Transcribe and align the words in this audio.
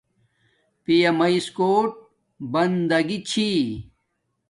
پیا 0.83 1.09
میس 1.17 1.47
کوٹ 1.57 1.89
بندگی 2.53 3.19
چھی 3.29 3.49